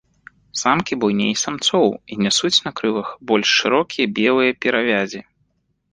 [0.61, 5.19] Самкі буйней самцоў і нясуць на крылах больш шырокія белыя перавязі.